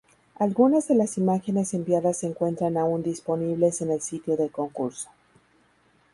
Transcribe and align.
Algunas 0.39 0.87
de 0.87 0.95
las 0.95 1.19
imágenes 1.19 1.75
enviadas 1.75 2.17
se 2.21 2.25
encuentran 2.25 2.75
aún 2.75 3.03
disponibles 3.03 3.81
en 3.83 3.91
el 3.91 4.01
sitio 4.01 4.35
del 4.35 4.49
concurso. 4.49 5.11